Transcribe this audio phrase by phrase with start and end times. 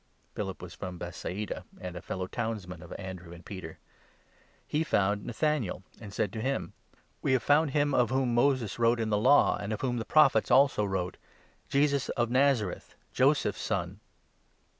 [0.33, 3.77] Philip was from Bethsaida, and a fellow townsman of Andrew 44 and Peter.
[4.67, 8.79] He found Nathanael and said to him: 45 "We have found him of whom Moses
[8.79, 11.17] wrote in the Law, and of whom the Prophets also wrote—
[11.69, 13.99] Jesus of Nazareth, Joseph's son